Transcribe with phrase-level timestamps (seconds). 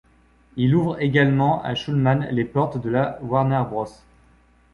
[0.55, 3.85] Il ouvre également à Shulman les portes de la Warner Bros.